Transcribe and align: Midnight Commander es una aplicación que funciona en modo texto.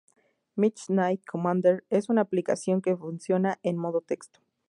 Midnight 0.55 1.23
Commander 1.27 1.83
es 1.91 2.09
una 2.09 2.21
aplicación 2.21 2.81
que 2.81 2.97
funciona 2.97 3.59
en 3.61 3.77
modo 3.77 4.01
texto. 4.01 4.39